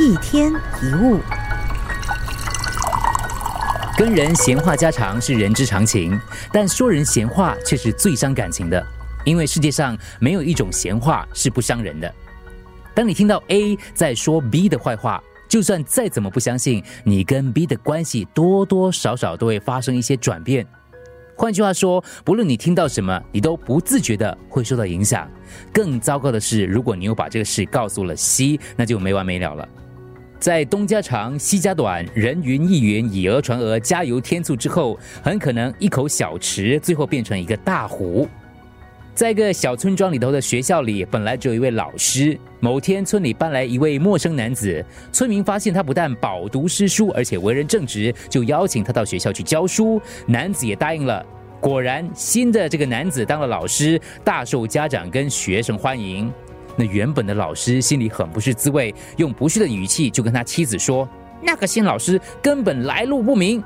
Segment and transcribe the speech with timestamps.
[0.00, 1.20] 一天一物，
[3.96, 6.18] 跟人闲话家常是人之常情，
[6.52, 8.84] 但说人闲话却是最伤感情的。
[9.24, 12.12] 因为世界上没有一种闲话是不伤人的。
[12.92, 20.66] 当你听到 A 在说 B 的坏话，就算再怎么不相信，你跟 B 的关系多多少少都会发生一些转变。
[21.36, 25.30] 换句话说，不论你听到什么，你都不自觉的会受到影响。
[25.72, 29.68] 更糟糕的是，如果你又把这个事告诉了 C，那就没完没了了。
[30.44, 38.28] 在东家长西家短，人云亦云，以讹传讹，加油添醋之后，很可能一口小池最后变成一个大湖。
[39.14, 42.38] 在一个小村庄里头的学校里，本来只有一位老师。
[42.60, 49.98] 某天，村里搬来一位陌生男子，村民发现他不但饱读诗书，而且为人正直，就邀请他到学校去教书。
[50.26, 51.24] 男子也答应了。
[51.58, 56.30] 果然，新的这个男子当了老师，大受家长跟学生欢迎。
[56.76, 61.08] 那原本的老师心里很不是滋味，用不屑的语气就跟他妻子说
[61.40, 63.62] ：“那个新老师根本来路不明。”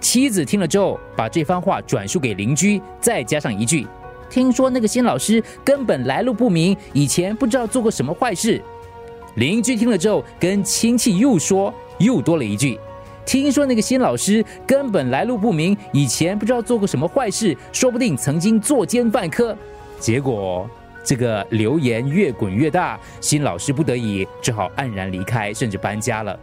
[0.00, 3.86] 妻子听了之后，把这番话转述给邻居，再加上一句
[4.28, 8.60] ：“听说那个新老师根本来路不明，以前不知道做过什么坏事。”
[9.36, 12.78] 邻居听了之后，跟亲戚又说，又多了一句
[13.24, 19.56] ：“听说那个新老师根本来路不明，以前不知道做过什么坏事，说不定曾经作奸犯科。”
[19.98, 20.68] 结果。
[21.04, 26.38] 这个流言越滚越大，新老师不得已只好黯然离开，甚至搬家了。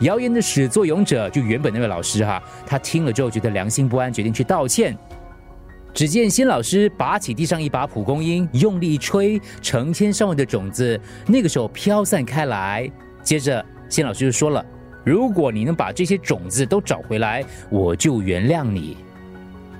[0.00, 4.94] 谣言的始作俑者就原本那位老师哈，他听了之后觉得良心不安，决定去道歉。
[5.94, 12.90] 只见新老师拔起地上一把蒲公英，用力一吹，成千上万的种子那个时候飘散开来。
[13.22, 14.62] 接着新老师就说了
[15.02, 18.98] ：“如果你能把这些种子都找回来，我就原谅你。”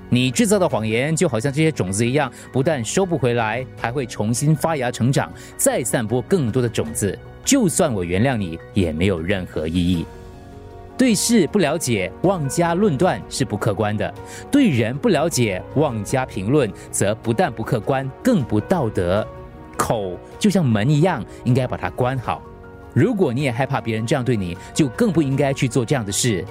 [0.09, 7.17] 你制造的谎言就好像这些种子一样，不但收不回来，还会重新发芽成长，再散播更多的种子。
[7.43, 10.05] 就算我原谅你，也没有任何意义。
[10.97, 14.11] 对事不了解，妄加论断是不客观的；
[14.49, 19.25] 对人不了解，妄加评论，则不但不客观，更不道德。
[19.77, 22.41] 口就像门一样，应该把它关好。
[22.93, 26.43] 如果你也害怕别人这样对你，就更不应该去做这样的事。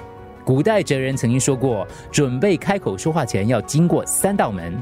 [0.47, 4.73] 古代哲人曾经说过，准备开口说话前要经过三道门。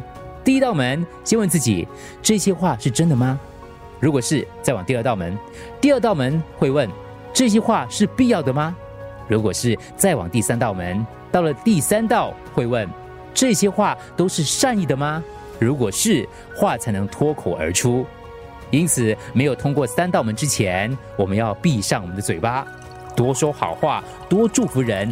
[0.43, 1.87] 第一道门，先问自己
[2.21, 3.39] 这些话是真的吗？
[3.99, 5.35] 如果是，再往第二道门。
[5.81, 6.87] 第二道门会问
[7.33, 8.75] 这些话是必要的吗？
[9.27, 11.03] 如果是，再往第三道门。
[11.31, 12.87] 到了第三道会问
[13.33, 15.23] 这些话都是善意的吗？
[15.57, 18.05] 如果是，话才能脱口而出。
[18.69, 22.67] 因此，没有通过三道门之前，我们要闭上我们的嘴巴，
[23.15, 25.11] 多说好话，多祝福人。